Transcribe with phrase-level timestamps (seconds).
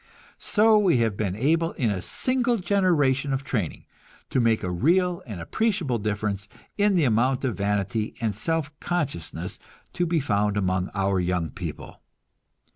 [0.39, 3.85] So we have been able, in a single generation of training,
[4.31, 9.59] to make a real and appreciable difference in the amount of vanity and self consciousness
[9.93, 12.01] to be found among our young people.